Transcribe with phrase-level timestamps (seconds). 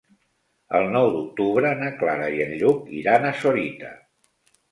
[0.77, 3.93] El nou d'octubre na Clara i en Lluc iran a Sorita.